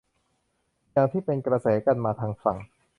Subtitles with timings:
[0.91, 2.57] อย่างที่เป็นกระแสกันมาทางฝั่ง